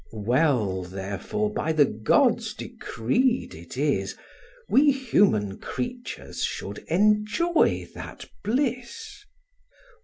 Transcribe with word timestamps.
Well 0.13 0.81
therefore 0.81 1.53
by 1.53 1.73
the 1.73 1.85
gods 1.85 2.55
decreed 2.55 3.53
it 3.53 3.77
is, 3.77 4.17
We 4.67 4.89
human 4.91 5.59
creatures 5.59 6.41
should 6.43 6.79
enjoy 6.87 7.87
that 7.93 8.25
bliss. 8.43 9.23